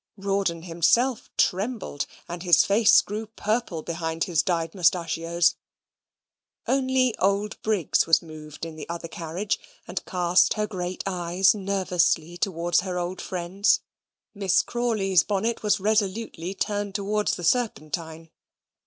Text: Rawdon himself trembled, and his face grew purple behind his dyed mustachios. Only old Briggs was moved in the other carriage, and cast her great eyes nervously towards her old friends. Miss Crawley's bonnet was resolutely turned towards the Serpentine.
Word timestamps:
Rawdon 0.17 0.63
himself 0.63 1.29
trembled, 1.37 2.07
and 2.27 2.41
his 2.41 2.63
face 2.65 3.01
grew 3.03 3.27
purple 3.27 3.83
behind 3.83 4.23
his 4.23 4.41
dyed 4.41 4.73
mustachios. 4.73 5.53
Only 6.67 7.15
old 7.19 7.61
Briggs 7.61 8.07
was 8.07 8.19
moved 8.19 8.65
in 8.65 8.75
the 8.75 8.89
other 8.89 9.07
carriage, 9.07 9.59
and 9.87 10.03
cast 10.05 10.55
her 10.55 10.65
great 10.65 11.03
eyes 11.05 11.53
nervously 11.53 12.35
towards 12.35 12.79
her 12.79 12.97
old 12.97 13.21
friends. 13.21 13.81
Miss 14.33 14.63
Crawley's 14.63 15.21
bonnet 15.21 15.61
was 15.61 15.79
resolutely 15.79 16.55
turned 16.55 16.95
towards 16.95 17.35
the 17.35 17.43
Serpentine. 17.43 18.31